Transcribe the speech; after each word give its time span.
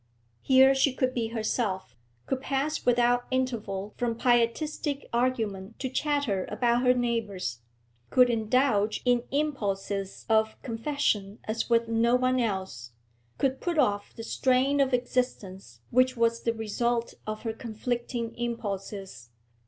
Here 0.41 0.73
she 0.73 0.95
could 0.95 1.13
be 1.13 1.27
herself, 1.27 1.95
could 2.25 2.41
pass 2.41 2.87
without 2.87 3.27
interval 3.29 3.93
from 3.97 4.17
pietistic 4.17 5.07
argument 5.13 5.77
to 5.77 5.89
chatter 5.89 6.47
about 6.49 6.81
her 6.81 6.95
neighbours, 6.95 7.59
could 8.09 8.27
indulge 8.27 9.03
in 9.05 9.21
impulses 9.29 10.25
of 10.27 10.59
confession 10.63 11.37
as 11.43 11.69
with 11.69 11.87
no 11.87 12.15
one 12.15 12.39
else, 12.39 12.93
could 13.37 13.61
put 13.61 13.77
off 13.77 14.15
the 14.15 14.23
strain 14.23 14.79
of 14.79 14.91
existence 14.91 15.81
which 15.91 16.17
was 16.17 16.41
the 16.41 16.53
result 16.55 17.13
of 17.27 17.43
her 17.43 17.53
conflicting 17.53 18.33
impulses. 18.39 19.29